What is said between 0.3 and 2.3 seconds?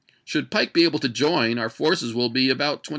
Pike be able to join, our forces will